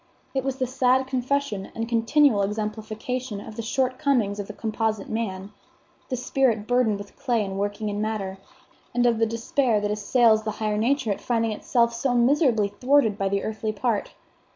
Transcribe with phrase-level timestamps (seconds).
[0.33, 5.51] It was the sad confession and continual exemplification of the shortcomings of the composite man,
[6.09, 8.39] the spirit burdened with clay and working in matter,
[8.95, 13.15] and of the despair that assails the higher nature at finding itself so miserably thwarted
[13.15, 14.15] by the earthly part.